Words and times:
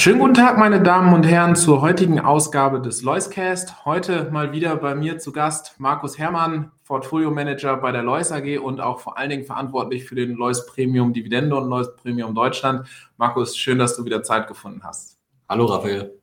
Schönen 0.00 0.18
guten 0.18 0.32
Tag, 0.32 0.56
meine 0.56 0.82
Damen 0.82 1.12
und 1.12 1.24
Herren, 1.24 1.54
zur 1.54 1.82
heutigen 1.82 2.20
Ausgabe 2.20 2.80
des 2.80 3.02
Loiscast. 3.02 3.84
Heute 3.84 4.30
mal 4.30 4.50
wieder 4.50 4.74
bei 4.76 4.94
mir 4.94 5.18
zu 5.18 5.30
Gast 5.30 5.74
Markus 5.76 6.16
Herrmann, 6.16 6.70
Portfolio 6.86 7.30
Manager 7.30 7.76
bei 7.76 7.92
der 7.92 8.02
Lois 8.02 8.32
AG 8.32 8.60
und 8.60 8.80
auch 8.80 9.00
vor 9.00 9.18
allen 9.18 9.28
Dingen 9.28 9.44
verantwortlich 9.44 10.04
für 10.04 10.14
den 10.14 10.36
Lois 10.36 10.64
Premium 10.64 11.12
Dividende 11.12 11.54
und 11.54 11.68
Lois 11.68 11.94
Premium 11.96 12.34
Deutschland. 12.34 12.88
Markus, 13.18 13.58
schön, 13.58 13.78
dass 13.78 13.94
du 13.94 14.06
wieder 14.06 14.22
Zeit 14.22 14.48
gefunden 14.48 14.80
hast. 14.82 15.18
Hallo 15.50 15.66
Raphael. 15.66 16.18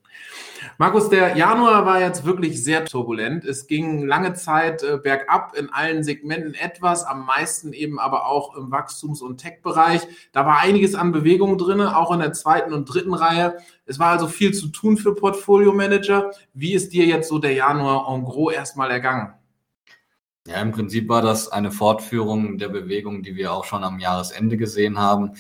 Markus, 0.78 1.10
der 1.10 1.38
Januar 1.38 1.86
war 1.86 2.00
jetzt 2.00 2.26
wirklich 2.26 2.64
sehr 2.64 2.86
turbulent. 2.86 3.46
Es 3.46 3.68
ging 3.68 4.06
lange 4.06 4.34
Zeit 4.34 4.84
äh, 4.84 4.98
bergab 4.98 5.56
in 5.56 5.70
allen 5.70 6.04
Segmenten 6.04 6.54
etwas, 6.54 7.04
am 7.04 7.26
meisten 7.26 7.74
eben 7.74 8.00
aber 8.00 8.28
auch 8.28 8.56
im 8.56 8.72
Wachstums- 8.72 9.22
und 9.22 9.38
Tech-Bereich. 9.38 10.02
Da 10.32 10.46
war 10.46 10.60
einiges 10.60 10.96
an 10.96 11.12
Bewegung 11.12 11.58
drin, 11.58 11.82
auch 11.82 12.12
in 12.12 12.20
der 12.20 12.34
zweiten 12.34 12.74
und 12.74 12.86
dritten 12.86 13.14
Reihe. 13.14 13.58
Es 13.86 14.00
war 14.00 14.10
also 14.10 14.28
viel 14.28 14.54
zu 14.54 14.68
tun 14.68 14.98
für 14.98 15.16
Portfolio-Manager. 15.16 16.32
Wie 16.54 16.74
ist 16.74 16.94
dir 16.94 17.06
jetzt 17.06 17.30
so 17.30 17.40
der 17.40 17.54
Januar 17.54 18.14
en 18.14 18.24
gros 18.24 18.54
erstmal 18.54 18.92
ergangen? 18.92 19.34
Ja, 20.48 20.62
im 20.62 20.72
Prinzip 20.72 21.10
war 21.10 21.22
das 21.22 21.50
eine 21.50 21.72
Fortführung 21.72 22.58
der 22.58 22.70
Bewegung, 22.70 23.22
die 23.22 23.36
wir 23.36 23.52
auch 23.52 23.66
schon 23.66 23.84
am 23.84 24.00
Jahresende 24.00 24.56
gesehen 24.56 24.98
haben 24.98 25.34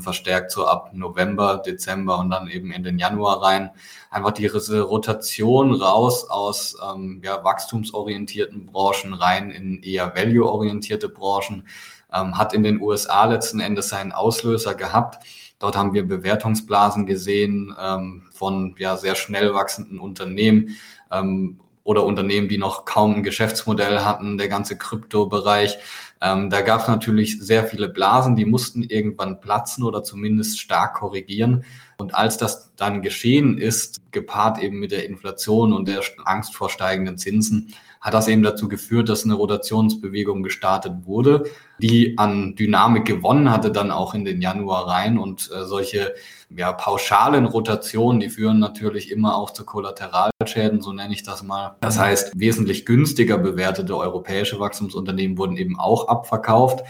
verstärkt 0.00 0.50
so 0.52 0.66
ab 0.66 0.90
November, 0.92 1.62
Dezember 1.64 2.18
und 2.18 2.30
dann 2.30 2.48
eben 2.48 2.72
in 2.72 2.82
den 2.82 2.98
Januar 2.98 3.42
rein. 3.42 3.70
Einfach 4.10 4.32
diese 4.32 4.82
Rotation 4.82 5.74
raus 5.74 6.28
aus 6.28 6.76
ähm, 6.94 7.20
ja, 7.24 7.42
wachstumsorientierten 7.42 8.66
Branchen 8.66 9.14
rein 9.14 9.50
in 9.50 9.82
eher 9.82 10.14
value-orientierte 10.14 11.08
Branchen 11.08 11.64
ähm, 12.12 12.36
hat 12.36 12.54
in 12.54 12.62
den 12.62 12.80
USA 12.80 13.24
letzten 13.24 13.60
Endes 13.60 13.88
seinen 13.88 14.12
Auslöser 14.12 14.74
gehabt. 14.74 15.24
Dort 15.58 15.76
haben 15.76 15.94
wir 15.94 16.06
Bewertungsblasen 16.06 17.06
gesehen 17.06 17.74
ähm, 17.80 18.24
von 18.32 18.74
ja, 18.78 18.96
sehr 18.96 19.14
schnell 19.14 19.54
wachsenden 19.54 19.98
Unternehmen 19.98 20.76
ähm, 21.10 21.60
oder 21.84 22.04
Unternehmen, 22.04 22.48
die 22.48 22.58
noch 22.58 22.84
kaum 22.84 23.14
ein 23.14 23.22
Geschäftsmodell 23.22 24.00
hatten, 24.00 24.38
der 24.38 24.48
ganze 24.48 24.76
Kryptobereich. 24.76 25.78
Ähm, 26.22 26.50
da 26.50 26.60
gab 26.60 26.82
es 26.82 26.88
natürlich 26.88 27.40
sehr 27.40 27.64
viele 27.64 27.88
Blasen, 27.88 28.36
die 28.36 28.44
mussten 28.44 28.84
irgendwann 28.84 29.40
platzen 29.40 29.82
oder 29.82 30.04
zumindest 30.04 30.60
stark 30.60 30.94
korrigieren. 30.94 31.64
Und 31.98 32.14
als 32.14 32.36
das 32.36 32.72
dann 32.76 33.02
geschehen 33.02 33.58
ist, 33.58 34.00
gepaart 34.12 34.58
eben 34.62 34.78
mit 34.78 34.92
der 34.92 35.06
Inflation 35.06 35.72
und 35.72 35.88
der 35.88 36.02
Angst 36.24 36.54
vor 36.54 36.70
steigenden 36.70 37.18
Zinsen, 37.18 37.74
hat 38.02 38.14
das 38.14 38.26
eben 38.26 38.42
dazu 38.42 38.68
geführt, 38.68 39.08
dass 39.08 39.24
eine 39.24 39.34
Rotationsbewegung 39.34 40.42
gestartet 40.42 40.92
wurde, 41.04 41.44
die 41.78 42.18
an 42.18 42.56
Dynamik 42.56 43.04
gewonnen 43.04 43.48
hatte, 43.48 43.70
dann 43.70 43.92
auch 43.92 44.14
in 44.14 44.24
den 44.24 44.42
Januar 44.42 44.88
rein. 44.88 45.18
Und 45.18 45.48
äh, 45.52 45.64
solche 45.64 46.12
ja, 46.50 46.72
pauschalen 46.72 47.46
Rotationen, 47.46 48.18
die 48.18 48.28
führen 48.28 48.58
natürlich 48.58 49.12
immer 49.12 49.36
auch 49.36 49.50
zu 49.50 49.64
Kollateralschäden, 49.64 50.80
so 50.80 50.92
nenne 50.92 51.14
ich 51.14 51.22
das 51.22 51.44
mal. 51.44 51.76
Das 51.80 51.96
heißt, 51.96 52.32
wesentlich 52.34 52.84
günstiger 52.84 53.38
bewertete 53.38 53.96
europäische 53.96 54.58
Wachstumsunternehmen 54.58 55.38
wurden 55.38 55.56
eben 55.56 55.78
auch 55.78 56.08
abverkauft. 56.08 56.84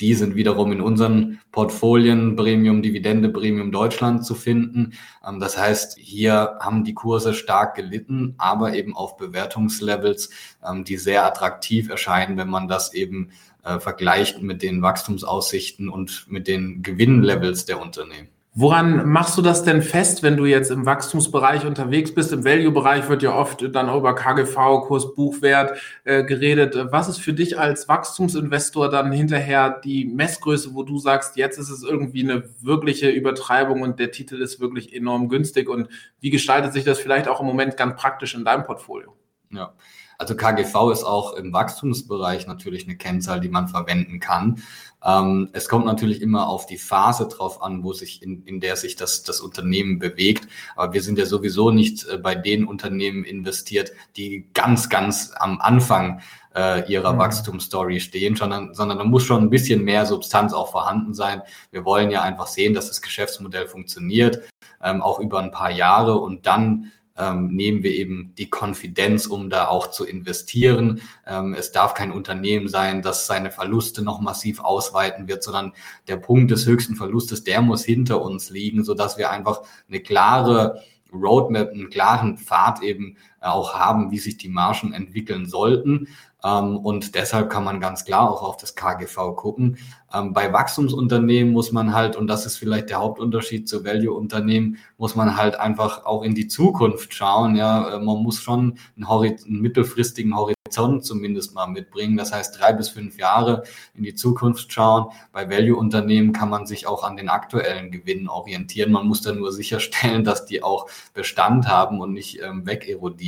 Die 0.00 0.14
sind 0.14 0.36
wiederum 0.36 0.70
in 0.70 0.80
unseren 0.80 1.40
Portfolien 1.50 2.36
Premium 2.36 2.82
Dividende, 2.82 3.28
Premium 3.30 3.72
Deutschland 3.72 4.24
zu 4.24 4.34
finden. 4.34 4.94
Ähm, 5.26 5.40
das 5.40 5.58
heißt, 5.58 5.98
hier 5.98 6.56
haben 6.60 6.84
die 6.84 6.94
Kurse 6.94 7.34
stark 7.34 7.74
gelitten, 7.74 8.34
aber 8.38 8.74
eben 8.74 8.96
auf 8.96 9.16
Bewertungslevels, 9.16 10.30
ähm, 10.64 10.84
die 10.84 10.96
sehr 10.96 11.26
attraktiv 11.26 11.90
erscheinen, 11.90 12.36
wenn 12.36 12.48
man 12.48 12.68
das 12.68 12.94
eben 12.94 13.30
äh, 13.64 13.80
vergleicht 13.80 14.40
mit 14.40 14.62
den 14.62 14.82
Wachstumsaussichten 14.82 15.88
und 15.88 16.26
mit 16.28 16.46
den 16.46 16.82
Gewinnlevels 16.82 17.64
der 17.64 17.80
Unternehmen. 17.80 18.28
Woran 18.54 19.08
machst 19.08 19.38
du 19.38 19.42
das 19.42 19.62
denn 19.62 19.82
fest, 19.82 20.22
wenn 20.22 20.36
du 20.36 20.44
jetzt 20.44 20.70
im 20.70 20.84
Wachstumsbereich 20.84 21.64
unterwegs 21.64 22.12
bist? 22.12 22.32
Im 22.32 22.44
Value-Bereich 22.44 23.08
wird 23.08 23.22
ja 23.22 23.34
oft 23.34 23.64
dann 23.72 23.94
über 23.94 24.14
KGV, 24.14 24.86
Kurs, 24.86 25.14
Buchwert 25.14 25.78
äh, 26.04 26.24
geredet. 26.24 26.76
Was 26.90 27.08
ist 27.08 27.20
für 27.20 27.32
dich 27.32 27.58
als 27.58 27.86
Wachstumsinvestor 27.88 28.90
dann 28.90 29.12
hinterher 29.12 29.80
die 29.84 30.06
Messgröße, 30.06 30.74
wo 30.74 30.82
du 30.82 30.98
sagst, 30.98 31.36
jetzt 31.36 31.58
ist 31.58 31.70
es 31.70 31.84
irgendwie 31.84 32.24
eine 32.24 32.42
wirkliche 32.60 33.10
Übertreibung 33.10 33.82
und 33.82 34.00
der 34.00 34.10
Titel 34.10 34.40
ist 34.42 34.58
wirklich 34.58 34.92
enorm 34.92 35.28
günstig? 35.28 35.68
Und 35.68 35.88
wie 36.20 36.30
gestaltet 36.30 36.72
sich 36.72 36.84
das 36.84 36.98
vielleicht 36.98 37.28
auch 37.28 37.40
im 37.40 37.46
Moment 37.46 37.76
ganz 37.76 38.00
praktisch 38.00 38.34
in 38.34 38.44
deinem 38.44 38.64
Portfolio? 38.64 39.14
Ja. 39.50 39.74
Also 40.18 40.34
KGV 40.34 40.90
ist 40.90 41.04
auch 41.04 41.34
im 41.34 41.52
Wachstumsbereich 41.52 42.48
natürlich 42.48 42.84
eine 42.84 42.96
Kennzahl, 42.96 43.40
die 43.40 43.48
man 43.48 43.68
verwenden 43.68 44.18
kann. 44.18 44.62
Ähm, 45.04 45.50
es 45.52 45.68
kommt 45.68 45.86
natürlich 45.86 46.20
immer 46.20 46.48
auf 46.48 46.66
die 46.66 46.76
Phase 46.76 47.28
drauf 47.28 47.62
an, 47.62 47.84
wo 47.84 47.92
sich 47.92 48.20
in, 48.20 48.42
in 48.44 48.60
der 48.60 48.74
sich 48.74 48.96
das, 48.96 49.22
das 49.22 49.40
Unternehmen 49.40 50.00
bewegt. 50.00 50.48
Aber 50.74 50.92
wir 50.92 51.02
sind 51.02 51.18
ja 51.18 51.26
sowieso 51.26 51.70
nicht 51.70 52.04
äh, 52.08 52.18
bei 52.18 52.34
den 52.34 52.66
Unternehmen 52.66 53.24
investiert, 53.24 53.92
die 54.16 54.48
ganz, 54.54 54.88
ganz 54.88 55.30
am 55.36 55.60
Anfang 55.60 56.20
äh, 56.54 56.90
ihrer 56.90 57.12
mhm. 57.12 57.18
Wachstumsstory 57.18 58.00
stehen, 58.00 58.34
sondern, 58.34 58.74
sondern 58.74 58.98
da 58.98 59.04
muss 59.04 59.22
schon 59.22 59.44
ein 59.44 59.50
bisschen 59.50 59.84
mehr 59.84 60.04
Substanz 60.04 60.52
auch 60.52 60.72
vorhanden 60.72 61.14
sein. 61.14 61.42
Wir 61.70 61.84
wollen 61.84 62.10
ja 62.10 62.22
einfach 62.22 62.48
sehen, 62.48 62.74
dass 62.74 62.88
das 62.88 63.02
Geschäftsmodell 63.02 63.68
funktioniert, 63.68 64.40
ähm, 64.82 65.00
auch 65.00 65.20
über 65.20 65.38
ein 65.38 65.52
paar 65.52 65.70
Jahre 65.70 66.18
und 66.18 66.46
dann 66.46 66.90
ähm, 67.18 67.48
nehmen 67.48 67.82
wir 67.82 67.92
eben 67.92 68.32
die 68.38 68.48
Konfidenz, 68.48 69.26
um 69.26 69.50
da 69.50 69.68
auch 69.68 69.90
zu 69.90 70.04
investieren. 70.04 71.00
Ähm, 71.26 71.54
es 71.54 71.72
darf 71.72 71.94
kein 71.94 72.12
Unternehmen 72.12 72.68
sein, 72.68 73.02
das 73.02 73.26
seine 73.26 73.50
Verluste 73.50 74.02
noch 74.02 74.20
massiv 74.20 74.60
ausweiten 74.60 75.28
wird, 75.28 75.42
sondern 75.42 75.72
der 76.06 76.16
Punkt 76.16 76.50
des 76.50 76.66
höchsten 76.66 76.96
Verlustes, 76.96 77.44
der 77.44 77.60
muss 77.60 77.84
hinter 77.84 78.22
uns 78.22 78.50
liegen, 78.50 78.84
so 78.84 78.94
dass 78.94 79.18
wir 79.18 79.30
einfach 79.30 79.62
eine 79.88 80.00
klare 80.00 80.82
Roadmap, 81.12 81.72
einen 81.72 81.90
klaren 81.90 82.38
Pfad 82.38 82.82
eben 82.82 83.16
auch 83.40 83.74
haben, 83.74 84.10
wie 84.10 84.18
sich 84.18 84.36
die 84.36 84.48
Margen 84.48 84.92
entwickeln 84.92 85.46
sollten. 85.46 86.08
Ähm, 86.44 86.76
und 86.78 87.14
deshalb 87.14 87.50
kann 87.50 87.64
man 87.64 87.80
ganz 87.80 88.04
klar 88.04 88.30
auch 88.30 88.42
auf 88.42 88.56
das 88.56 88.74
KGV 88.74 89.34
gucken. 89.34 89.78
Ähm, 90.12 90.32
bei 90.32 90.52
Wachstumsunternehmen 90.52 91.52
muss 91.52 91.72
man 91.72 91.94
halt, 91.94 92.16
und 92.16 92.28
das 92.28 92.46
ist 92.46 92.56
vielleicht 92.56 92.90
der 92.90 92.98
Hauptunterschied 92.98 93.68
zu 93.68 93.84
Value-Unternehmen, 93.84 94.78
muss 94.96 95.16
man 95.16 95.36
halt 95.36 95.58
einfach 95.58 96.06
auch 96.06 96.22
in 96.22 96.34
die 96.34 96.48
Zukunft 96.48 97.12
schauen. 97.12 97.56
Ja, 97.56 97.96
äh, 97.96 97.98
man 98.00 98.22
muss 98.22 98.40
schon 98.40 98.78
einen, 98.96 99.08
Horizont, 99.08 99.46
einen 99.48 99.60
mittelfristigen 99.60 100.36
Horizont 100.36 101.04
zumindest 101.04 101.54
mal 101.54 101.66
mitbringen. 101.66 102.16
Das 102.16 102.32
heißt, 102.32 102.58
drei 102.58 102.72
bis 102.72 102.88
fünf 102.88 103.18
Jahre 103.18 103.64
in 103.94 104.04
die 104.04 104.14
Zukunft 104.14 104.72
schauen. 104.72 105.06
Bei 105.32 105.50
Value-Unternehmen 105.50 106.32
kann 106.32 106.50
man 106.50 106.66
sich 106.66 106.86
auch 106.86 107.02
an 107.04 107.16
den 107.16 107.28
aktuellen 107.28 107.90
Gewinnen 107.90 108.28
orientieren. 108.28 108.92
Man 108.92 109.06
muss 109.08 109.22
dann 109.22 109.38
nur 109.38 109.52
sicherstellen, 109.52 110.24
dass 110.24 110.46
die 110.46 110.62
auch 110.62 110.88
Bestand 111.14 111.68
haben 111.68 112.00
und 112.00 112.12
nicht 112.12 112.40
ähm, 112.42 112.64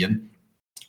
wegerodieren. 0.01 0.31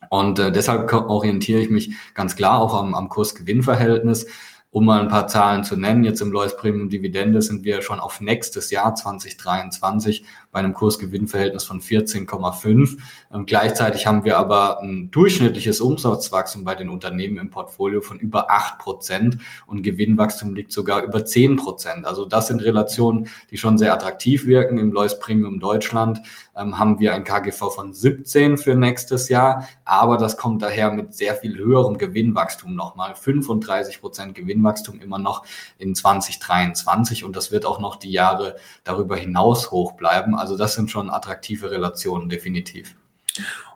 Und 0.10 0.40
äh, 0.40 0.52
deshalb 0.52 0.92
orientiere 0.94 1.60
ich 1.60 1.70
mich 1.70 1.92
ganz 2.14 2.36
klar 2.36 2.60
auch 2.60 2.74
am, 2.74 2.96
am 2.96 3.10
Kurs-Gewinn-Verhältnis. 3.10 4.28
Um 4.72 4.86
mal 4.86 5.02
ein 5.02 5.10
paar 5.10 5.28
Zahlen 5.28 5.66
zu 5.66 5.76
nennen, 5.76 6.06
jetzt 6.06 6.22
im 6.22 6.32
Lois 6.32 6.56
Premium 6.56 6.90
Dividende 6.90 7.42
sind 7.42 7.66
wir 7.66 7.82
schon 7.82 8.00
auf 8.00 8.22
nächstes 8.22 8.72
Jahr 8.72 8.96
2023 8.96 10.24
bei 10.52 10.60
einem 10.60 10.74
Kursgewinnverhältnis 10.74 11.64
von 11.64 11.82
14,5. 11.82 12.98
Und 13.30 13.46
gleichzeitig 13.46 14.06
haben 14.06 14.24
wir 14.24 14.38
aber 14.38 14.82
ein 14.82 15.10
durchschnittliches 15.12 15.82
Umsatzwachstum 15.82 16.64
bei 16.64 16.76
den 16.76 16.90
Unternehmen 16.90 17.38
im 17.38 17.50
Portfolio 17.50 18.02
von 18.02 18.20
über 18.20 18.52
8 18.52 18.80
Prozent 18.80 19.38
und 19.66 19.84
Gewinnwachstum 19.84 20.54
liegt 20.54 20.72
sogar 20.72 21.04
über 21.04 21.26
10 21.26 21.56
Prozent. 21.56 22.06
Also 22.06 22.26
das 22.26 22.48
sind 22.48 22.62
Relationen, 22.62 23.30
die 23.50 23.58
schon 23.58 23.78
sehr 23.78 23.94
attraktiv 23.94 24.46
wirken. 24.46 24.78
Im 24.78 24.92
Lois 24.92 25.18
Premium 25.20 25.60
Deutschland 25.60 26.22
ähm, 26.56 26.78
haben 26.78 27.00
wir 27.00 27.14
ein 27.14 27.24
KGV 27.24 27.74
von 27.74 27.94
17 27.94 28.58
für 28.58 28.76
nächstes 28.76 29.30
Jahr, 29.30 29.68
aber 29.86 30.18
das 30.18 30.38
kommt 30.38 30.62
daher 30.62 30.92
mit 30.92 31.14
sehr 31.14 31.36
viel 31.36 31.58
höherem 31.58 31.98
Gewinnwachstum 31.98 32.76
nochmal. 32.76 33.16
35 33.16 34.02
Prozent 34.02 34.36
Gewinnwachstum 34.36 35.00
immer 35.00 35.20
noch 35.20 35.46
in 35.78 35.96
2023 35.96 37.24
und 37.24 37.36
das 37.36 37.52
wird 37.52 37.66
auch 37.66 37.80
noch 37.80 37.96
die 37.96 38.12
Jahre 38.12 38.58
darüber 38.84 39.16
hinaus 39.16 39.72
hoch 39.72 39.94
bleiben. 39.94 40.36
Also 40.42 40.58
das 40.58 40.74
sind 40.74 40.92
schon 40.92 41.10
attraktive 41.10 41.72
Relationen, 41.72 42.30
definitiv. 42.30 42.96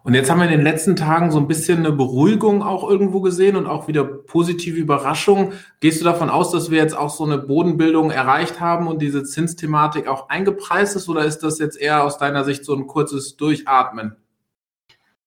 Und 0.04 0.14
jetzt 0.14 0.30
haben 0.30 0.40
wir 0.40 0.46
in 0.46 0.52
den 0.52 0.62
letzten 0.62 0.96
Tagen 0.96 1.32
so 1.32 1.40
ein 1.40 1.48
bisschen 1.48 1.80
eine 1.80 1.92
Beruhigung 1.92 2.62
auch 2.62 2.88
irgendwo 2.88 3.22
gesehen 3.22 3.56
und 3.56 3.66
auch 3.66 3.88
wieder 3.88 4.04
positive 4.04 4.78
Überraschungen. 4.78 5.54
Gehst 5.80 6.00
du 6.00 6.06
davon 6.06 6.30
aus, 6.30 6.52
dass 6.52 6.70
wir 6.70 6.78
jetzt 6.78 6.96
auch 6.96 7.10
so 7.10 7.24
eine 7.24 7.40
Bodenbildung 7.40 8.12
erreicht 8.12 8.60
haben 8.60 8.88
und 8.88 9.02
diese 9.02 9.24
Zinsthematik 9.24 10.08
auch 10.08 10.30
eingepreist 10.30 10.96
ist 10.96 11.10
oder 11.10 11.26
ist 11.26 11.40
das 11.40 11.58
jetzt 11.58 11.80
eher 11.80 12.04
aus 12.04 12.18
deiner 12.18 12.44
Sicht 12.44 12.66
so 12.66 12.76
ein 12.76 12.86
kurzes 12.86 13.36
Durchatmen? 13.38 14.16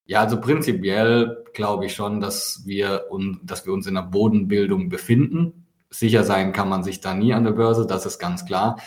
Ja, 0.05 0.21
also 0.21 0.41
prinzipiell 0.41 1.45
glaube 1.55 1.87
ich 1.87 1.95
schon, 1.95 2.21
dass 2.21 2.63
wir, 2.65 3.07
un, 3.11 3.41
dass 3.43 3.67
wir 3.67 3.73
uns 3.73 3.87
in 3.87 3.95
der 3.95 4.03
Bodenbildung 4.03 4.89
befinden. 4.89 5.67
Sicher 5.91 6.23
sein 6.23 6.53
kann 6.53 6.69
man 6.69 6.85
sich 6.85 7.01
da 7.01 7.15
nie 7.15 7.33
an 7.33 7.45
der 7.45 7.53
Börse, 7.53 7.87
das 7.87 8.07
ist 8.07 8.19
ganz 8.19 8.47
klar. 8.47 8.79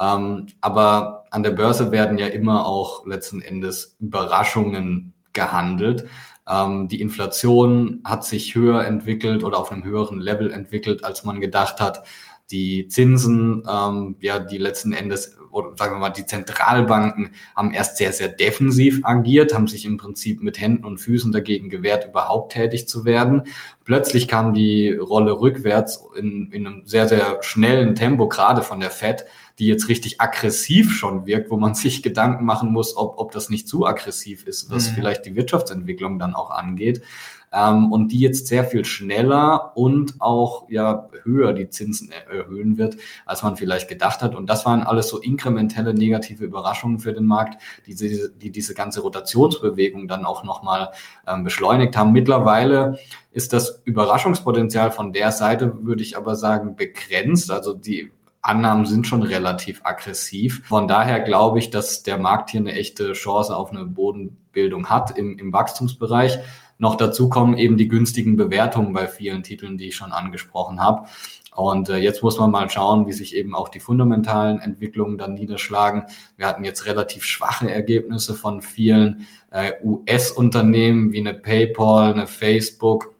Ähm, 0.00 0.46
aber 0.60 1.24
an 1.30 1.42
der 1.42 1.50
Börse 1.50 1.90
werden 1.92 2.18
ja 2.18 2.28
immer 2.28 2.66
auch 2.66 3.06
letzten 3.06 3.42
Endes 3.42 3.96
Überraschungen 4.00 5.14
gehandelt. 5.32 6.06
Ähm, 6.48 6.88
die 6.88 7.00
Inflation 7.00 8.00
hat 8.04 8.24
sich 8.24 8.54
höher 8.54 8.84
entwickelt 8.84 9.44
oder 9.44 9.58
auf 9.58 9.70
einem 9.70 9.84
höheren 9.84 10.20
Level 10.20 10.50
entwickelt, 10.50 11.04
als 11.04 11.24
man 11.24 11.40
gedacht 11.40 11.80
hat. 11.80 12.04
Die 12.50 12.88
Zinsen, 12.88 13.62
ähm, 13.70 14.16
ja, 14.20 14.38
die 14.38 14.56
letzten 14.56 14.94
Endes, 14.94 15.36
oder 15.50 15.76
sagen 15.76 15.96
wir 15.96 15.98
mal, 15.98 16.08
die 16.08 16.24
Zentralbanken 16.24 17.32
haben 17.54 17.72
erst 17.72 17.98
sehr, 17.98 18.14
sehr 18.14 18.28
defensiv 18.28 19.00
agiert, 19.02 19.54
haben 19.54 19.66
sich 19.66 19.84
im 19.84 19.98
Prinzip 19.98 20.42
mit 20.42 20.58
Händen 20.58 20.86
und 20.86 20.96
Füßen 20.96 21.30
dagegen 21.30 21.68
gewehrt, 21.68 22.08
überhaupt 22.08 22.52
tätig 22.52 22.88
zu 22.88 23.04
werden. 23.04 23.42
Plötzlich 23.84 24.28
kam 24.28 24.54
die 24.54 24.92
Rolle 24.94 25.38
rückwärts 25.38 26.02
in, 26.16 26.50
in 26.50 26.66
einem 26.66 26.86
sehr, 26.86 27.06
sehr 27.06 27.42
schnellen 27.42 27.94
Tempo, 27.94 28.28
gerade 28.28 28.62
von 28.62 28.80
der 28.80 28.90
Fed, 28.90 29.26
die 29.58 29.66
jetzt 29.66 29.88
richtig 29.88 30.20
aggressiv 30.20 30.92
schon 30.92 31.26
wirkt, 31.26 31.50
wo 31.50 31.56
man 31.56 31.74
sich 31.74 32.02
Gedanken 32.02 32.44
machen 32.44 32.72
muss, 32.72 32.96
ob, 32.96 33.18
ob 33.18 33.32
das 33.32 33.50
nicht 33.50 33.68
zu 33.68 33.86
aggressiv 33.86 34.46
ist, 34.46 34.70
was 34.70 34.90
mhm. 34.90 34.94
vielleicht 34.94 35.26
die 35.26 35.34
Wirtschaftsentwicklung 35.34 36.18
dann 36.18 36.34
auch 36.34 36.50
angeht. 36.50 37.02
Ähm, 37.50 37.90
und 37.90 38.12
die 38.12 38.18
jetzt 38.18 38.46
sehr 38.46 38.62
viel 38.64 38.84
schneller 38.84 39.72
und 39.74 40.16
auch 40.18 40.68
ja 40.68 41.08
höher 41.22 41.54
die 41.54 41.70
Zinsen 41.70 42.10
erhöhen 42.10 42.76
wird, 42.76 42.98
als 43.24 43.42
man 43.42 43.56
vielleicht 43.56 43.88
gedacht 43.88 44.20
hat. 44.20 44.34
Und 44.34 44.50
das 44.50 44.66
waren 44.66 44.82
alles 44.82 45.08
so 45.08 45.18
inkrementelle 45.18 45.94
negative 45.94 46.44
Überraschungen 46.44 46.98
für 46.98 47.14
den 47.14 47.24
Markt, 47.24 47.60
die, 47.86 47.94
diese, 47.94 48.30
die 48.30 48.50
diese 48.50 48.74
ganze 48.74 49.00
Rotationsbewegung 49.00 50.08
dann 50.08 50.26
auch 50.26 50.44
nochmal 50.44 50.90
ähm, 51.26 51.42
beschleunigt 51.42 51.96
haben. 51.96 52.12
Mittlerweile 52.12 52.98
ist 53.32 53.54
das 53.54 53.80
Überraschungspotenzial 53.84 54.90
von 54.90 55.14
der 55.14 55.32
Seite, 55.32 55.86
würde 55.86 56.02
ich 56.02 56.18
aber 56.18 56.36
sagen, 56.36 56.76
begrenzt. 56.76 57.50
Also 57.50 57.72
die 57.72 58.10
Annahmen 58.42 58.86
sind 58.86 59.06
schon 59.06 59.22
relativ 59.22 59.80
aggressiv. 59.84 60.62
Von 60.66 60.88
daher 60.88 61.20
glaube 61.20 61.58
ich, 61.58 61.70
dass 61.70 62.02
der 62.02 62.18
Markt 62.18 62.50
hier 62.50 62.60
eine 62.60 62.72
echte 62.72 63.12
Chance 63.12 63.56
auf 63.56 63.70
eine 63.70 63.84
Bodenbildung 63.84 64.88
hat 64.88 65.16
im, 65.16 65.38
im 65.38 65.52
Wachstumsbereich. 65.52 66.38
Noch 66.78 66.94
dazu 66.94 67.28
kommen 67.28 67.58
eben 67.58 67.76
die 67.76 67.88
günstigen 67.88 68.36
Bewertungen 68.36 68.92
bei 68.92 69.08
vielen 69.08 69.42
Titeln, 69.42 69.78
die 69.78 69.88
ich 69.88 69.96
schon 69.96 70.12
angesprochen 70.12 70.80
habe. 70.80 71.08
Und 71.58 71.88
äh, 71.88 71.96
jetzt 71.96 72.22
muss 72.22 72.38
man 72.38 72.52
mal 72.52 72.70
schauen, 72.70 73.08
wie 73.08 73.12
sich 73.12 73.34
eben 73.34 73.56
auch 73.56 73.68
die 73.68 73.80
fundamentalen 73.80 74.60
Entwicklungen 74.60 75.18
dann 75.18 75.34
niederschlagen. 75.34 76.04
Wir 76.36 76.46
hatten 76.46 76.62
jetzt 76.62 76.86
relativ 76.86 77.24
schwache 77.24 77.68
Ergebnisse 77.68 78.34
von 78.34 78.62
vielen 78.62 79.26
äh, 79.50 79.72
US-Unternehmen 79.82 81.10
wie 81.10 81.18
eine 81.18 81.34
PayPal, 81.34 82.12
eine 82.12 82.28
Facebook, 82.28 83.12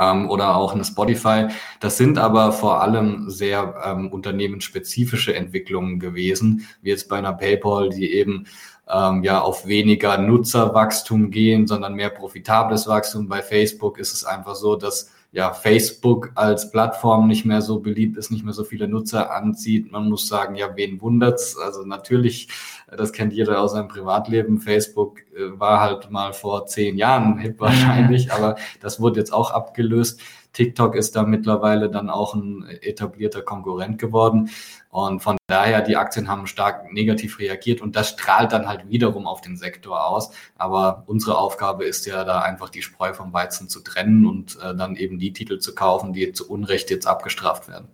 ähm, 0.00 0.28
oder 0.30 0.56
auch 0.56 0.74
eine 0.74 0.84
Spotify. 0.84 1.48
Das 1.80 1.96
sind 1.96 2.18
aber 2.18 2.52
vor 2.52 2.82
allem 2.82 3.30
sehr 3.30 3.74
ähm, 3.84 4.08
unternehmensspezifische 4.08 5.34
Entwicklungen 5.34 5.98
gewesen, 5.98 6.66
wie 6.82 6.90
jetzt 6.90 7.08
bei 7.08 7.16
einer 7.16 7.32
PayPal, 7.32 7.90
die 7.90 8.12
eben 8.12 8.46
ähm, 8.88 9.22
ja 9.22 9.40
auf 9.40 9.66
weniger 9.66 10.18
Nutzerwachstum 10.18 11.30
gehen, 11.30 11.66
sondern 11.66 11.94
mehr 11.94 12.10
profitables 12.10 12.86
Wachstum. 12.86 13.28
Bei 13.28 13.42
Facebook 13.42 13.98
ist 13.98 14.12
es 14.12 14.24
einfach 14.24 14.54
so, 14.54 14.76
dass 14.76 15.10
ja, 15.34 15.52
Facebook 15.52 16.30
als 16.36 16.70
Plattform 16.70 17.26
nicht 17.26 17.44
mehr 17.44 17.60
so 17.60 17.80
beliebt 17.80 18.16
ist, 18.16 18.30
nicht 18.30 18.44
mehr 18.44 18.54
so 18.54 18.62
viele 18.62 18.86
Nutzer 18.86 19.34
anzieht. 19.34 19.90
Man 19.90 20.08
muss 20.08 20.28
sagen, 20.28 20.54
ja, 20.54 20.76
wen 20.76 21.00
wundert's? 21.00 21.58
Also 21.58 21.82
natürlich, 21.84 22.48
das 22.96 23.12
kennt 23.12 23.32
jeder 23.32 23.60
aus 23.60 23.72
seinem 23.72 23.88
Privatleben. 23.88 24.60
Facebook 24.60 25.18
äh, 25.36 25.58
war 25.58 25.80
halt 25.80 26.08
mal 26.12 26.32
vor 26.32 26.66
zehn 26.66 26.96
Jahren 26.96 27.36
hip 27.38 27.58
wahrscheinlich, 27.58 28.32
aber 28.32 28.54
das 28.80 29.00
wurde 29.00 29.18
jetzt 29.18 29.32
auch 29.32 29.50
abgelöst. 29.50 30.20
TikTok 30.54 30.94
ist 30.94 31.14
da 31.16 31.24
mittlerweile 31.24 31.90
dann 31.90 32.08
auch 32.08 32.34
ein 32.34 32.64
etablierter 32.80 33.42
Konkurrent 33.42 33.98
geworden. 33.98 34.50
Und 34.88 35.20
von 35.20 35.36
daher, 35.48 35.82
die 35.82 35.96
Aktien 35.96 36.28
haben 36.28 36.46
stark 36.46 36.92
negativ 36.92 37.38
reagiert 37.38 37.80
und 37.82 37.96
das 37.96 38.10
strahlt 38.10 38.52
dann 38.52 38.68
halt 38.68 38.88
wiederum 38.88 39.26
auf 39.26 39.40
den 39.40 39.56
Sektor 39.56 40.06
aus. 40.06 40.30
Aber 40.56 41.02
unsere 41.06 41.36
Aufgabe 41.36 41.84
ist 41.84 42.06
ja 42.06 42.24
da 42.24 42.40
einfach 42.40 42.70
die 42.70 42.82
Spreu 42.82 43.12
vom 43.12 43.32
Weizen 43.32 43.68
zu 43.68 43.80
trennen 43.80 44.24
und 44.24 44.56
äh, 44.62 44.74
dann 44.74 44.96
eben 44.96 45.18
die 45.18 45.32
Titel 45.32 45.58
zu 45.58 45.74
kaufen, 45.74 46.12
die 46.12 46.32
zu 46.32 46.48
Unrecht 46.48 46.90
jetzt 46.90 47.06
abgestraft 47.06 47.68
werden. 47.68 47.88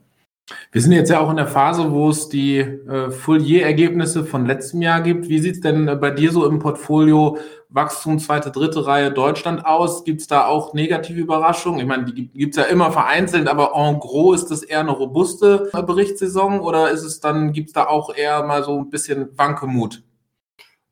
Wir 0.72 0.80
sind 0.80 0.92
jetzt 0.92 1.10
ja 1.10 1.20
auch 1.20 1.30
in 1.30 1.36
der 1.36 1.46
Phase, 1.46 1.90
wo 1.90 2.10
es 2.10 2.28
die 2.28 2.58
äh, 2.58 3.10
Full-Year-Ergebnisse 3.10 4.24
von 4.24 4.46
letztem 4.46 4.82
Jahr 4.82 5.00
gibt. 5.00 5.28
Wie 5.28 5.38
sieht 5.38 5.56
es 5.56 5.60
denn 5.60 5.88
äh, 5.88 5.96
bei 5.96 6.10
dir 6.10 6.32
so 6.32 6.46
im 6.46 6.58
Portfolio 6.58 7.38
Wachstum 7.68 8.18
zweite, 8.18 8.50
dritte 8.50 8.86
Reihe 8.86 9.12
Deutschland 9.12 9.64
aus? 9.64 10.04
Gibt 10.04 10.20
es 10.20 10.26
da 10.26 10.46
auch 10.46 10.74
negative 10.74 11.20
Überraschungen? 11.20 11.80
Ich 11.80 11.86
meine, 11.86 12.04
die 12.04 12.28
gibt 12.28 12.56
es 12.56 12.64
ja 12.64 12.68
immer 12.70 12.92
vereinzelt, 12.92 13.48
aber 13.48 13.72
en 13.74 13.98
gros 14.00 14.42
ist 14.42 14.50
das 14.50 14.62
eher 14.62 14.80
eine 14.80 14.92
robuste 14.92 15.70
äh, 15.72 15.82
Berichtssaison 15.82 16.60
oder 16.60 16.90
ist 16.90 17.04
es 17.04 17.20
dann, 17.20 17.52
gibt 17.52 17.68
es 17.68 17.72
da 17.74 17.86
auch 17.86 18.14
eher 18.14 18.44
mal 18.44 18.64
so 18.64 18.78
ein 18.78 18.90
bisschen 18.90 19.36
Wankemut? 19.36 20.02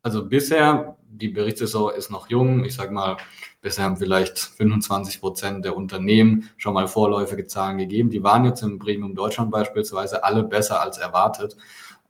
Also 0.03 0.25
bisher, 0.29 0.98
die 1.11 1.29
Berichtssaison 1.29 1.93
ist 1.95 2.11
noch 2.11 2.29
jung. 2.29 2.65
Ich 2.65 2.75
sage 2.75 2.93
mal, 2.93 3.17
Bisher 3.61 3.85
haben 3.85 3.97
vielleicht 3.97 4.39
25 4.39 5.21
Prozent 5.21 5.65
der 5.65 5.77
Unternehmen 5.77 6.49
schon 6.59 6.75
mal 6.75 6.87
vorläufige 6.87 7.47
Zahlen 7.47 7.79
gegeben. 7.79 8.09
Die 8.09 8.23
waren 8.23 8.45
jetzt 8.45 8.63
im 8.63 8.79
Premium 8.79 9.17
Deutschland 9.17 9.51
beispielsweise 9.51 10.23
alle 10.23 10.45
besser 10.45 10.81
als 10.81 10.99
erwartet. 10.99 11.57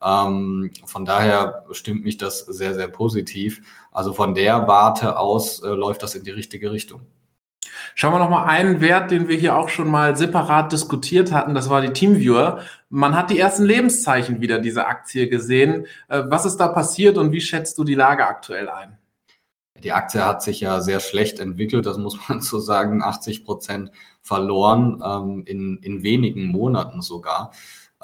Ähm, 0.02 0.70
von 0.84 1.06
daher 1.06 1.64
stimmt 1.70 2.04
mich 2.04 2.18
das 2.18 2.40
sehr, 2.40 2.74
sehr 2.74 2.88
positiv. 2.88 3.62
Also 3.92 4.12
von 4.12 4.34
der 4.34 4.68
Warte 4.68 5.18
aus 5.18 5.60
äh, 5.62 5.68
läuft 5.68 6.02
das 6.02 6.14
in 6.14 6.24
die 6.24 6.30
richtige 6.30 6.70
Richtung. 6.70 7.00
Schauen 8.00 8.12
wir 8.12 8.20
noch 8.20 8.30
mal 8.30 8.44
einen 8.44 8.80
Wert, 8.80 9.10
den 9.10 9.26
wir 9.26 9.36
hier 9.36 9.56
auch 9.56 9.68
schon 9.68 9.90
mal 9.90 10.16
separat 10.16 10.70
diskutiert 10.70 11.32
hatten. 11.32 11.52
Das 11.52 11.68
war 11.68 11.80
die 11.80 11.92
Teamviewer. 11.92 12.60
Man 12.90 13.16
hat 13.16 13.28
die 13.28 13.40
ersten 13.40 13.64
Lebenszeichen 13.64 14.40
wieder 14.40 14.60
dieser 14.60 14.86
Aktie 14.86 15.28
gesehen. 15.28 15.84
Äh, 16.06 16.22
was 16.28 16.46
ist 16.46 16.58
da 16.58 16.68
passiert 16.68 17.18
und 17.18 17.32
wie 17.32 17.40
schätzt 17.40 17.76
du 17.76 17.82
die 17.82 17.96
Lage 17.96 18.24
aktuell 18.24 18.68
ein? 18.68 18.98
Die 19.82 19.90
Aktie 19.90 20.24
hat 20.24 20.44
sich 20.44 20.60
ja 20.60 20.80
sehr 20.80 21.00
schlecht 21.00 21.40
entwickelt, 21.40 21.86
das 21.86 21.98
muss 21.98 22.16
man 22.28 22.40
so 22.40 22.60
sagen, 22.60 23.02
80 23.02 23.44
Prozent 23.44 23.90
verloren, 24.22 25.02
ähm, 25.04 25.42
in, 25.44 25.78
in 25.78 26.04
wenigen 26.04 26.46
Monaten 26.46 27.02
sogar. 27.02 27.50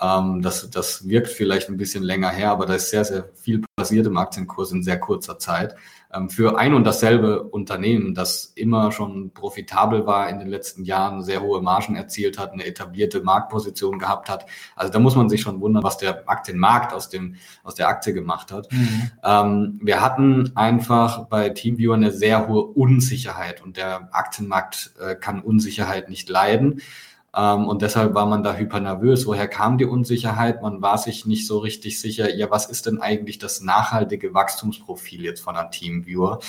Ähm, 0.01 0.43
das, 0.43 0.69
das 0.71 1.09
wirkt 1.09 1.29
vielleicht 1.29 1.69
ein 1.69 1.77
bisschen 1.77 2.03
länger 2.03 2.31
her, 2.31 2.51
aber 2.51 2.67
da 2.67 2.75
ist 2.75 2.91
sehr, 2.91 3.05
sehr 3.05 3.29
viel 3.35 3.63
passiert 3.77 4.07
im 4.07 4.17
Aktienkurs 4.17 4.73
in 4.73 4.83
sehr 4.83 4.99
kurzer 4.99 5.39
Zeit. 5.39 5.77
Ähm, 6.13 6.31
für 6.31 6.59
ein 6.59 6.75
und 6.75 6.85
dasselbe 6.85 7.45
Unternehmen, 7.45 8.15
das 8.15 8.53
immer 8.57 8.91
schon 8.91 9.31
profitabel 9.33 10.07
war 10.07 10.29
in 10.29 10.39
den 10.39 10.49
letzten 10.49 10.85
Jahren, 10.85 11.23
sehr 11.23 11.43
hohe 11.43 11.63
Margen 11.63 11.95
erzielt 11.95 12.39
hat, 12.39 12.53
eine 12.53 12.67
etablierte 12.67 13.23
Marktposition 13.23 13.99
gehabt 13.99 14.29
hat. 14.29 14.47
Also 14.75 14.93
da 14.93 14.99
muss 14.99 15.15
man 15.15 15.29
sich 15.29 15.41
schon 15.41 15.61
wundern, 15.61 15.85
was 15.85 15.99
der 15.99 16.29
Aktienmarkt 16.29 16.93
aus 16.93 17.09
dem 17.09 17.37
aus 17.63 17.77
der 17.77 17.89
Aktie 17.89 18.15
gemacht 18.15 18.53
hat. 18.53 18.71
Mhm. 18.73 19.11
Ähm, 19.23 19.81
wir 19.83 20.01
hatten 20.01 20.53
einfach 20.57 21.27
bei 21.27 21.51
TeamViewer 21.51 21.95
eine 21.95 22.11
sehr 22.11 22.49
hohe 22.49 22.65
Unsicherheit 22.65 23.63
und 23.63 23.77
der 23.77 24.09
Aktienmarkt 24.13 24.93
äh, 25.01 25.15
kann 25.15 25.41
Unsicherheit 25.41 26.09
nicht 26.09 26.29
leiden. 26.29 26.81
Ähm, 27.37 27.67
und 27.67 27.83
deshalb 27.83 28.15
war 28.15 28.27
man 28.27 28.43
da 28.43 28.55
hypernervös. 28.55 29.27
Woher 29.27 29.49
kam 29.49 29.79
die 29.79 29.85
Unsicherheit? 29.85 30.63
Man 30.63 30.83
war 30.83 30.99
sich 30.99 31.27
nicht 31.27 31.47
so 31.47 31.59
richtig 31.59 32.01
sicher, 32.01 32.35
ja, 32.35 32.51
was 32.51 32.67
ist 32.67 32.87
denn 32.87 33.01
eigentlich 33.01 33.39
das 33.39 33.61
nachhaltige 33.61 34.35
Wachstumsprofil 34.35 35.25
jetzt 35.25 35.41
von 35.41 35.57
einer 35.57 35.71
Teamviewer? 35.71 36.41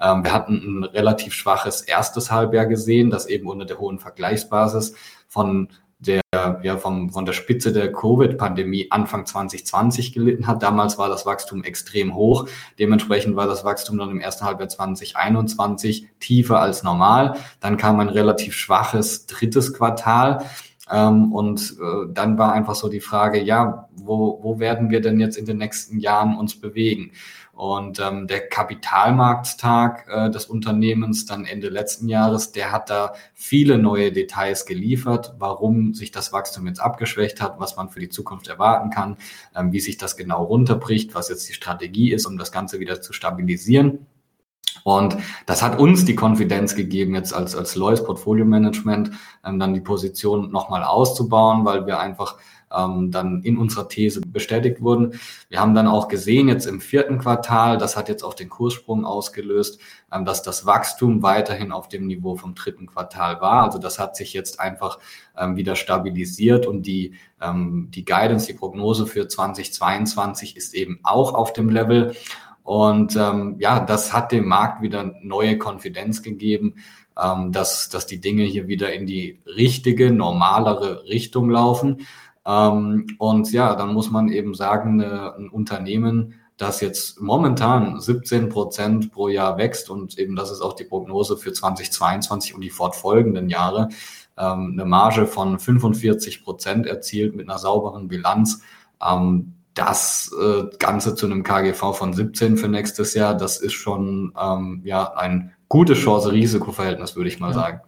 Ähm, 0.00 0.24
wir 0.24 0.32
hatten 0.32 0.80
ein 0.80 0.84
relativ 0.84 1.34
schwaches 1.34 1.80
erstes 1.80 2.30
Halbjahr 2.30 2.66
gesehen, 2.66 3.10
das 3.10 3.26
eben 3.26 3.48
unter 3.48 3.64
der 3.64 3.78
hohen 3.78 3.98
Vergleichsbasis 3.98 4.94
von 5.28 5.68
der 6.06 6.22
ja 6.62 6.76
vom, 6.76 7.10
von 7.10 7.26
der 7.26 7.32
Spitze 7.32 7.72
der 7.72 7.92
Covid-Pandemie 7.92 8.88
Anfang 8.90 9.26
2020 9.26 10.12
gelitten 10.12 10.46
hat. 10.46 10.62
Damals 10.62 10.98
war 10.98 11.08
das 11.08 11.26
Wachstum 11.26 11.64
extrem 11.64 12.14
hoch. 12.14 12.48
Dementsprechend 12.78 13.36
war 13.36 13.46
das 13.46 13.64
Wachstum 13.64 13.98
dann 13.98 14.10
im 14.10 14.20
ersten 14.20 14.44
Halbjahr 14.44 14.68
2021 14.68 16.08
tiefer 16.20 16.60
als 16.60 16.82
normal. 16.82 17.36
Dann 17.60 17.76
kam 17.76 18.00
ein 18.00 18.08
relativ 18.08 18.54
schwaches 18.54 19.26
drittes 19.26 19.74
Quartal. 19.74 20.44
Ähm, 20.90 21.32
und 21.32 21.76
äh, 21.80 22.12
dann 22.12 22.36
war 22.36 22.52
einfach 22.52 22.74
so 22.74 22.88
die 22.88 23.00
Frage, 23.00 23.42
ja, 23.42 23.88
wo, 23.96 24.38
wo 24.42 24.58
werden 24.58 24.90
wir 24.90 25.00
denn 25.00 25.18
jetzt 25.18 25.36
in 25.36 25.46
den 25.46 25.58
nächsten 25.58 25.98
Jahren 25.98 26.36
uns 26.36 26.60
bewegen? 26.60 27.12
Und 27.52 28.00
ähm, 28.00 28.26
der 28.26 28.48
Kapitalmarkttag 28.48 30.06
äh, 30.08 30.30
des 30.30 30.46
Unternehmens 30.46 31.24
dann 31.24 31.44
Ende 31.44 31.68
letzten 31.68 32.08
Jahres, 32.08 32.52
der 32.52 32.72
hat 32.72 32.90
da 32.90 33.14
viele 33.32 33.78
neue 33.78 34.12
Details 34.12 34.66
geliefert, 34.66 35.34
warum 35.38 35.94
sich 35.94 36.10
das 36.10 36.32
Wachstum 36.32 36.66
jetzt 36.66 36.80
abgeschwächt 36.80 37.40
hat, 37.40 37.60
was 37.60 37.76
man 37.76 37.90
für 37.90 38.00
die 38.00 38.08
Zukunft 38.08 38.48
erwarten 38.48 38.90
kann, 38.90 39.16
ähm, 39.54 39.72
wie 39.72 39.80
sich 39.80 39.96
das 39.96 40.16
genau 40.16 40.42
runterbricht, 40.44 41.14
was 41.14 41.28
jetzt 41.28 41.48
die 41.48 41.54
Strategie 41.54 42.12
ist, 42.12 42.26
um 42.26 42.36
das 42.36 42.50
Ganze 42.52 42.80
wieder 42.80 43.00
zu 43.00 43.12
stabilisieren. 43.12 44.06
Und 44.82 45.16
das 45.46 45.62
hat 45.62 45.78
uns 45.78 46.04
die 46.04 46.14
Konfidenz 46.14 46.74
gegeben, 46.74 47.14
jetzt 47.14 47.32
als, 47.32 47.54
als 47.54 47.76
Lois 47.76 48.02
Portfolio 48.04 48.44
Management 48.44 49.12
ähm, 49.44 49.58
dann 49.58 49.74
die 49.74 49.80
Position 49.80 50.50
nochmal 50.50 50.82
auszubauen, 50.82 51.64
weil 51.64 51.86
wir 51.86 52.00
einfach 52.00 52.36
ähm, 52.76 53.10
dann 53.10 53.42
in 53.42 53.56
unserer 53.56 53.88
These 53.88 54.20
bestätigt 54.20 54.82
wurden. 54.82 55.18
Wir 55.48 55.60
haben 55.60 55.74
dann 55.74 55.86
auch 55.86 56.08
gesehen, 56.08 56.48
jetzt 56.48 56.66
im 56.66 56.80
vierten 56.80 57.18
Quartal, 57.18 57.78
das 57.78 57.96
hat 57.96 58.08
jetzt 58.08 58.22
auch 58.22 58.34
den 58.34 58.48
Kurssprung 58.48 59.04
ausgelöst, 59.04 59.80
ähm, 60.12 60.24
dass 60.24 60.42
das 60.42 60.66
Wachstum 60.66 61.22
weiterhin 61.22 61.72
auf 61.72 61.88
dem 61.88 62.06
Niveau 62.06 62.36
vom 62.36 62.54
dritten 62.54 62.86
Quartal 62.86 63.40
war. 63.40 63.64
Also 63.64 63.78
das 63.78 63.98
hat 63.98 64.16
sich 64.16 64.32
jetzt 64.32 64.60
einfach 64.60 64.98
ähm, 65.38 65.56
wieder 65.56 65.76
stabilisiert 65.76 66.66
und 66.66 66.82
die, 66.82 67.14
ähm, 67.40 67.88
die 67.90 68.04
Guidance, 68.04 68.46
die 68.46 68.54
Prognose 68.54 69.06
für 69.06 69.28
2022 69.28 70.56
ist 70.56 70.74
eben 70.74 71.00
auch 71.02 71.34
auf 71.34 71.52
dem 71.52 71.68
Level. 71.68 72.14
Und 72.64 73.14
ähm, 73.14 73.56
ja, 73.60 73.78
das 73.78 74.12
hat 74.12 74.32
dem 74.32 74.48
Markt 74.48 74.82
wieder 74.82 75.14
neue 75.22 75.58
Konfidenz 75.58 76.22
gegeben, 76.22 76.76
ähm, 77.22 77.52
dass, 77.52 77.90
dass 77.90 78.06
die 78.06 78.20
Dinge 78.20 78.42
hier 78.44 78.66
wieder 78.66 78.92
in 78.92 79.06
die 79.06 79.40
richtige, 79.46 80.10
normalere 80.10 81.04
Richtung 81.04 81.50
laufen. 81.50 82.06
Ähm, 82.46 83.06
und 83.18 83.52
ja, 83.52 83.76
dann 83.76 83.92
muss 83.92 84.10
man 84.10 84.30
eben 84.30 84.54
sagen, 84.54 85.02
eine, 85.02 85.34
ein 85.36 85.48
Unternehmen, 85.50 86.40
das 86.56 86.80
jetzt 86.80 87.20
momentan 87.20 88.00
17 88.00 88.48
Prozent 88.48 89.12
pro 89.12 89.28
Jahr 89.28 89.58
wächst 89.58 89.90
und 89.90 90.18
eben 90.18 90.36
das 90.36 90.50
ist 90.50 90.60
auch 90.60 90.74
die 90.74 90.84
Prognose 90.84 91.36
für 91.36 91.52
2022 91.52 92.54
und 92.54 92.60
die 92.60 92.70
fortfolgenden 92.70 93.50
Jahre, 93.50 93.88
ähm, 94.38 94.70
eine 94.72 94.86
Marge 94.86 95.26
von 95.26 95.58
45 95.58 96.44
Prozent 96.44 96.86
erzielt 96.86 97.36
mit 97.36 97.48
einer 97.48 97.58
sauberen 97.58 98.08
Bilanz. 98.08 98.62
Ähm, 99.04 99.54
das 99.74 100.34
äh, 100.40 100.64
Ganze 100.78 101.14
zu 101.14 101.26
einem 101.26 101.42
KGV 101.42 101.94
von 101.94 102.12
17 102.12 102.56
für 102.56 102.68
nächstes 102.68 103.14
Jahr, 103.14 103.34
das 103.36 103.58
ist 103.58 103.72
schon 103.74 104.32
ähm, 104.40 104.82
ja 104.84 105.12
ein 105.14 105.52
gutes 105.68 105.98
Chance-Risiko-Verhältnis, 105.98 107.16
würde 107.16 107.28
ich 107.28 107.40
mal 107.40 107.48
ja. 107.48 107.54
sagen. 107.54 107.80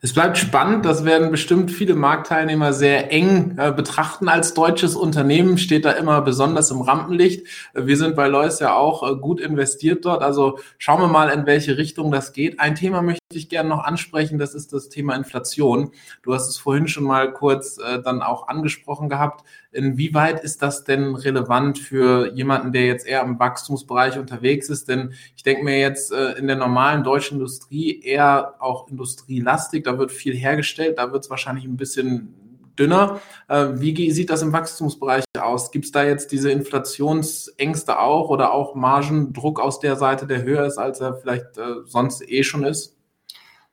Es 0.00 0.12
bleibt 0.12 0.38
spannend, 0.38 0.84
das 0.84 1.04
werden 1.04 1.32
bestimmt 1.32 1.72
viele 1.72 1.96
Marktteilnehmer 1.96 2.72
sehr 2.72 3.10
eng 3.10 3.56
äh, 3.58 3.72
betrachten 3.72 4.28
als 4.28 4.54
deutsches 4.54 4.94
Unternehmen, 4.94 5.58
steht 5.58 5.84
da 5.84 5.90
immer 5.90 6.22
besonders 6.22 6.70
im 6.70 6.82
Rampenlicht. 6.82 7.44
Wir 7.74 7.96
sind 7.96 8.14
bei 8.14 8.28
Lois 8.28 8.60
ja 8.60 8.74
auch 8.74 9.02
äh, 9.02 9.16
gut 9.16 9.40
investiert 9.40 10.04
dort, 10.04 10.22
also 10.22 10.60
schauen 10.78 11.00
wir 11.00 11.08
mal, 11.08 11.30
in 11.30 11.46
welche 11.46 11.78
Richtung 11.78 12.12
das 12.12 12.32
geht. 12.32 12.60
Ein 12.60 12.76
Thema 12.76 13.02
möchte 13.02 13.18
ich 13.32 13.48
gerne 13.48 13.68
noch 13.68 13.82
ansprechen, 13.82 14.38
das 14.38 14.54
ist 14.54 14.72
das 14.72 14.88
Thema 14.88 15.16
Inflation. 15.16 15.90
Du 16.22 16.32
hast 16.32 16.48
es 16.48 16.58
vorhin 16.58 16.86
schon 16.86 17.02
mal 17.02 17.32
kurz 17.32 17.78
äh, 17.78 18.00
dann 18.00 18.22
auch 18.22 18.46
angesprochen 18.46 19.08
gehabt. 19.08 19.44
Inwieweit 19.70 20.42
ist 20.44 20.62
das 20.62 20.84
denn 20.84 21.14
relevant 21.14 21.78
für 21.78 22.32
jemanden, 22.34 22.72
der 22.72 22.86
jetzt 22.86 23.06
eher 23.06 23.22
im 23.22 23.38
Wachstumsbereich 23.38 24.18
unterwegs 24.18 24.70
ist? 24.70 24.88
Denn 24.88 25.12
ich 25.36 25.42
denke 25.42 25.62
mir 25.64 25.78
jetzt 25.78 26.10
äh, 26.10 26.32
in 26.38 26.46
der 26.46 26.56
normalen 26.56 27.04
deutschen 27.04 27.34
Industrie 27.34 28.00
eher 28.00 28.54
auch 28.60 28.88
industrielastig, 28.88 29.87
da 29.88 29.98
wird 29.98 30.12
viel 30.12 30.36
hergestellt, 30.36 30.98
da 30.98 31.12
wird 31.12 31.24
es 31.24 31.30
wahrscheinlich 31.30 31.64
ein 31.64 31.76
bisschen 31.76 32.34
dünner. 32.78 33.20
Äh, 33.48 33.68
wie 33.74 34.10
sieht 34.10 34.30
das 34.30 34.42
im 34.42 34.52
Wachstumsbereich 34.52 35.24
aus? 35.40 35.70
Gibt 35.70 35.86
es 35.86 35.92
da 35.92 36.04
jetzt 36.04 36.30
diese 36.30 36.50
Inflationsängste 36.50 37.98
auch 37.98 38.28
oder 38.28 38.52
auch 38.52 38.74
Margendruck 38.74 39.60
aus 39.60 39.80
der 39.80 39.96
Seite, 39.96 40.26
der 40.26 40.42
höher 40.42 40.66
ist, 40.66 40.78
als 40.78 41.00
er 41.00 41.14
vielleicht 41.14 41.56
äh, 41.56 41.82
sonst 41.86 42.22
eh 42.28 42.42
schon 42.42 42.64
ist? 42.64 42.97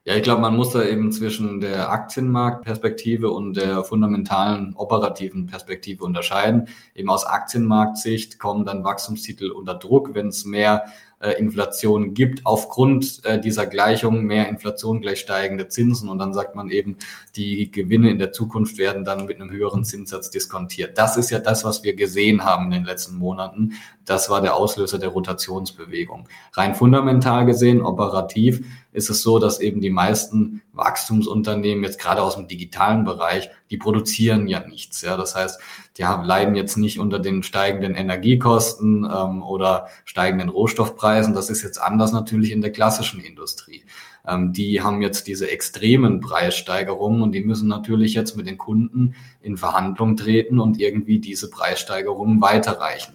Ja, 0.07 0.15
ich 0.15 0.21
glaube, 0.21 0.41
man 0.41 0.55
muss 0.55 0.69
da 0.69 0.83
eben 0.83 1.11
zwischen 1.11 1.59
der 1.61 1.89
Aktienmarktperspektive 1.89 3.31
und 3.31 3.55
der 3.55 3.83
fundamentalen 3.83 4.75
operativen 4.75 5.47
Perspektive 5.47 6.03
unterscheiden. 6.03 6.67
Eben 6.93 7.09
aus 7.09 7.25
Aktienmarktsicht 7.25 8.37
kommen 8.37 8.67
dann 8.67 8.83
Wachstumstitel 8.83 9.49
unter 9.49 9.73
Druck, 9.73 10.13
wenn 10.13 10.27
es 10.27 10.45
mehr 10.45 10.85
äh, 11.19 11.31
Inflation 11.39 12.13
gibt, 12.13 12.45
aufgrund 12.45 13.25
äh, 13.25 13.39
dieser 13.39 13.65
Gleichung 13.65 14.25
mehr 14.25 14.47
Inflation 14.47 15.01
gleich 15.01 15.21
steigende 15.21 15.69
Zinsen 15.69 16.07
und 16.07 16.19
dann 16.19 16.33
sagt 16.33 16.55
man 16.55 16.69
eben, 16.69 16.97
die 17.35 17.71
Gewinne 17.71 18.11
in 18.11 18.19
der 18.19 18.31
Zukunft 18.31 18.77
werden 18.77 19.05
dann 19.05 19.25
mit 19.25 19.41
einem 19.41 19.49
höheren 19.49 19.85
Zinssatz 19.85 20.29
diskontiert. 20.29 20.97
Das 20.99 21.17
ist 21.17 21.31
ja 21.31 21.39
das, 21.39 21.63
was 21.63 21.83
wir 21.83 21.95
gesehen 21.95 22.45
haben 22.45 22.65
in 22.65 22.71
den 22.71 22.83
letzten 22.85 23.15
Monaten. 23.15 23.73
Das 24.05 24.29
war 24.29 24.41
der 24.41 24.55
Auslöser 24.55 24.99
der 24.99 25.09
Rotationsbewegung. 25.09 26.27
Rein 26.53 26.75
fundamental 26.75 27.45
gesehen, 27.45 27.81
operativ, 27.81 28.63
ist 28.95 29.09
es 29.09 29.21
so, 29.21 29.39
dass 29.39 29.59
eben 29.59 29.81
die 29.81 29.89
meisten 29.89 30.61
Wachstumsunternehmen 30.73 31.83
jetzt 31.83 31.99
gerade 31.99 32.21
aus 32.21 32.35
dem 32.35 32.47
digitalen 32.47 33.03
Bereich, 33.03 33.49
die 33.69 33.77
produzieren 33.77 34.47
ja 34.47 34.65
nichts. 34.65 35.01
Ja, 35.01 35.17
das 35.17 35.35
heißt, 35.35 35.59
die 35.97 36.05
haben, 36.05 36.23
leiden 36.23 36.55
jetzt 36.55 36.77
nicht 36.77 36.99
unter 36.99 37.19
den 37.19 37.43
steigenden 37.43 37.95
Energiekosten 37.95 39.05
ähm, 39.05 39.43
oder 39.43 39.87
steigenden 40.05 40.49
Rohstoffpreisen. 40.49 41.33
Das 41.33 41.49
ist 41.49 41.61
jetzt 41.61 41.81
anders 41.81 42.11
natürlich 42.11 42.51
in 42.51 42.61
der 42.61 42.71
klassischen 42.71 43.19
Industrie. 43.21 43.83
Ähm, 44.27 44.53
die 44.53 44.81
haben 44.81 45.01
jetzt 45.01 45.27
diese 45.27 45.49
extremen 45.49 46.19
Preissteigerungen 46.19 47.21
und 47.21 47.31
die 47.33 47.43
müssen 47.43 47.67
natürlich 47.67 48.13
jetzt 48.13 48.35
mit 48.35 48.47
den 48.47 48.57
Kunden 48.57 49.15
in 49.41 49.57
Verhandlung 49.57 50.17
treten 50.17 50.59
und 50.59 50.79
irgendwie 50.79 51.19
diese 51.19 51.49
Preissteigerungen 51.49 52.41
weiterreichen. 52.41 53.14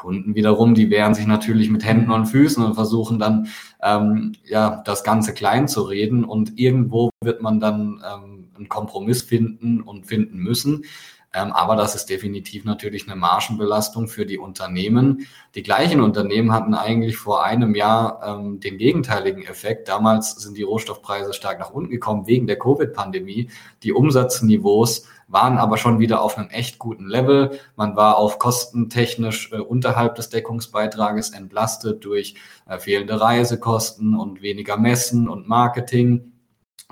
Kunden 0.00 0.34
wiederum, 0.34 0.74
die 0.74 0.88
wehren 0.88 1.14
sich 1.14 1.26
natürlich 1.26 1.68
mit 1.68 1.84
Händen 1.84 2.10
und 2.10 2.24
Füßen 2.24 2.64
und 2.64 2.74
versuchen 2.74 3.18
dann 3.18 3.48
ähm, 3.82 4.32
ja 4.44 4.82
das 4.86 5.04
Ganze 5.04 5.34
klein 5.34 5.68
zu 5.68 5.82
reden 5.82 6.24
und 6.24 6.58
irgendwo 6.58 7.10
wird 7.22 7.42
man 7.42 7.60
dann 7.60 8.02
ähm, 8.10 8.48
einen 8.56 8.68
Kompromiss 8.70 9.22
finden 9.22 9.82
und 9.82 10.06
finden 10.06 10.38
müssen. 10.38 10.84
Ähm, 11.32 11.52
aber 11.52 11.76
das 11.76 11.94
ist 11.94 12.06
definitiv 12.06 12.64
natürlich 12.64 13.06
eine 13.06 13.14
Margenbelastung 13.14 14.08
für 14.08 14.24
die 14.24 14.38
Unternehmen. 14.38 15.26
Die 15.54 15.62
gleichen 15.62 16.00
Unternehmen 16.00 16.52
hatten 16.52 16.74
eigentlich 16.74 17.18
vor 17.18 17.44
einem 17.44 17.74
Jahr 17.74 18.20
ähm, 18.24 18.58
den 18.58 18.78
gegenteiligen 18.78 19.42
Effekt. 19.42 19.88
Damals 19.88 20.32
sind 20.32 20.56
die 20.56 20.62
Rohstoffpreise 20.62 21.34
stark 21.34 21.60
nach 21.60 21.70
unten 21.70 21.90
gekommen 21.90 22.26
wegen 22.26 22.46
der 22.46 22.58
Covid-Pandemie. 22.58 23.50
Die 23.82 23.92
Umsatzniveaus 23.92 25.06
waren 25.30 25.58
aber 25.58 25.76
schon 25.78 26.00
wieder 26.00 26.20
auf 26.20 26.36
einem 26.36 26.50
echt 26.50 26.78
guten 26.78 27.06
Level. 27.06 27.58
Man 27.76 27.96
war 27.96 28.16
auf 28.16 28.38
kostentechnisch 28.38 29.52
äh, 29.52 29.58
unterhalb 29.58 30.16
des 30.16 30.28
Deckungsbeitrages 30.28 31.30
entlastet 31.30 32.04
durch 32.04 32.34
äh, 32.68 32.78
fehlende 32.78 33.20
Reisekosten 33.20 34.16
und 34.16 34.42
weniger 34.42 34.76
Messen 34.76 35.28
und 35.28 35.48
Marketing, 35.48 36.32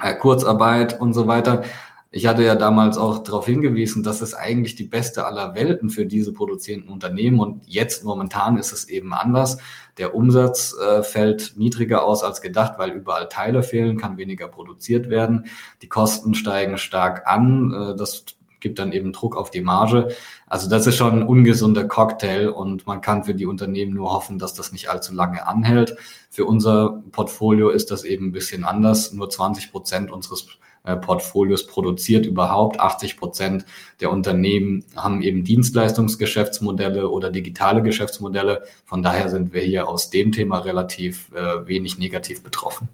äh, 0.00 0.14
Kurzarbeit 0.14 1.00
und 1.00 1.12
so 1.14 1.26
weiter. 1.26 1.64
Ich 2.11 2.27
hatte 2.27 2.43
ja 2.43 2.55
damals 2.55 2.97
auch 2.97 3.19
darauf 3.19 3.45
hingewiesen, 3.45 4.03
dass 4.03 4.23
es 4.23 4.33
eigentlich 4.33 4.77
die 4.77 4.85
beste 4.85 5.27
aller 5.27 5.55
Welten 5.55 5.91
für 5.91 6.07
diese 6.07 6.33
produzierenden 6.33 6.91
Unternehmen 6.91 7.38
und 7.38 7.67
jetzt 7.67 8.03
momentan 8.03 8.57
ist 8.57 8.73
es 8.73 8.88
eben 8.88 9.12
anders. 9.12 9.59
Der 9.99 10.15
Umsatz 10.15 10.75
äh, 10.75 11.03
fällt 11.03 11.55
niedriger 11.57 12.05
aus 12.05 12.23
als 12.23 12.41
gedacht, 12.41 12.75
weil 12.79 12.93
überall 12.93 13.29
Teile 13.29 13.62
fehlen, 13.62 13.99
kann 13.99 14.17
weniger 14.17 14.49
produziert 14.49 15.11
werden. 15.11 15.49
Die 15.83 15.88
Kosten 15.88 16.35
steigen 16.35 16.79
stark 16.79 17.27
an. 17.27 17.73
Äh, 17.73 17.97
das 17.97 18.25
gibt 18.61 18.79
dann 18.79 18.93
eben 18.93 19.12
Druck 19.12 19.37
auf 19.37 19.50
die 19.50 19.61
Marge. 19.61 20.09
Also 20.47 20.69
das 20.69 20.87
ist 20.87 20.97
schon 20.97 21.12
ein 21.12 21.23
ungesunder 21.23 21.85
Cocktail 21.85 22.49
und 22.49 22.87
man 22.87 23.03
kann 23.03 23.25
für 23.25 23.35
die 23.35 23.47
Unternehmen 23.47 23.93
nur 23.93 24.12
hoffen, 24.12 24.38
dass 24.38 24.55
das 24.55 24.73
nicht 24.73 24.88
allzu 24.88 25.15
lange 25.15 25.47
anhält. 25.47 25.97
Für 26.31 26.47
unser 26.47 27.03
Portfolio 27.12 27.69
ist 27.69 27.91
das 27.91 28.05
eben 28.05 28.29
ein 28.29 28.33
bisschen 28.33 28.65
anders. 28.65 29.12
Nur 29.12 29.29
20 29.29 29.71
Prozent 29.71 30.11
unseres 30.11 30.47
äh, 30.85 30.97
Portfolios 30.97 31.66
produziert 31.66 32.26
überhaupt. 32.26 32.80
80 32.80 33.16
Prozent 33.16 33.66
der 34.00 34.11
Unternehmen 34.11 34.85
haben 34.97 35.23
eben 35.23 35.44
Dienstleistungsgeschäftsmodelle 35.44 37.08
oder 37.08 37.30
digitale 37.30 37.82
Geschäftsmodelle. 37.82 38.62
Von 38.85 39.02
daher 39.02 39.28
sind 39.28 39.52
wir 39.52 39.62
hier 39.62 39.88
aus 39.88 40.11
dem 40.11 40.32
Thema 40.32 40.58
relativ 40.58 41.30
äh, 41.35 41.66
wenig 41.66 41.99
negativ 41.99 42.42
betroffen. 42.42 42.88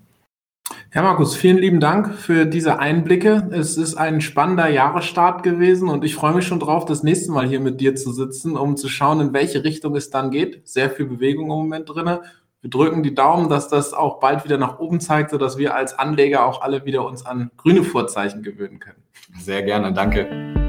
Ja, 0.94 1.02
Markus, 1.02 1.34
vielen 1.34 1.58
lieben 1.58 1.80
Dank 1.80 2.14
für 2.14 2.46
diese 2.46 2.78
Einblicke. 2.78 3.48
Es 3.50 3.76
ist 3.76 3.96
ein 3.96 4.20
spannender 4.20 4.68
Jahresstart 4.68 5.42
gewesen 5.42 5.88
und 5.88 6.04
ich 6.04 6.14
freue 6.14 6.34
mich 6.34 6.46
schon 6.46 6.60
drauf, 6.60 6.84
das 6.84 7.02
nächste 7.02 7.32
Mal 7.32 7.48
hier 7.48 7.60
mit 7.60 7.80
dir 7.80 7.96
zu 7.96 8.12
sitzen, 8.12 8.56
um 8.56 8.76
zu 8.76 8.88
schauen, 8.88 9.20
in 9.20 9.32
welche 9.32 9.64
Richtung 9.64 9.96
es 9.96 10.10
dann 10.10 10.30
geht. 10.30 10.66
Sehr 10.66 10.90
viel 10.90 11.06
Bewegung 11.06 11.46
im 11.46 11.56
Moment 11.56 11.88
drinne 11.88 12.22
wir 12.64 12.70
drücken 12.70 13.02
die 13.02 13.14
Daumen, 13.14 13.50
dass 13.50 13.68
das 13.68 13.92
auch 13.92 14.20
bald 14.20 14.42
wieder 14.44 14.56
nach 14.56 14.78
oben 14.78 14.98
zeigt, 14.98 15.32
sodass 15.32 15.58
wir 15.58 15.74
als 15.74 15.98
Anleger 15.98 16.46
auch 16.46 16.62
alle 16.62 16.86
wieder 16.86 17.04
uns 17.04 17.26
an 17.26 17.50
grüne 17.58 17.82
Vorzeichen 17.82 18.42
gewöhnen 18.42 18.78
können. 18.78 19.02
Sehr 19.38 19.62
gerne, 19.62 19.92
danke. 19.92 20.63